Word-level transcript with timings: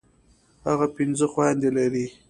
هغه 0.67 0.87
پنځه 0.95 1.25
خويندي 1.33 1.69
لري. 1.77 2.05